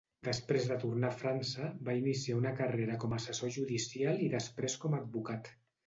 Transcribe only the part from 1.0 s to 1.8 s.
a França,